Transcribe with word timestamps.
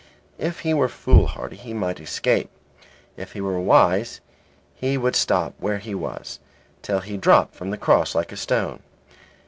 If 0.39 0.61
he 0.61 0.73
were 0.73 0.89
foolhardy 0.89 1.57
he 1.57 1.75
might 1.75 1.99
escape; 1.99 2.49
if 3.17 3.33
he 3.33 3.41
were 3.41 3.59
wise 3.59 4.19
he 4.73 4.97
would 4.97 5.15
stop 5.15 5.53
where 5.59 5.77
he 5.77 5.93
was 5.93 6.39
till 6.81 7.01
he 7.01 7.17
dropped 7.17 7.53
from 7.53 7.69
the 7.69 7.77
cross 7.77 8.15
like 8.15 8.31
a 8.31 8.35
stone. 8.37 8.79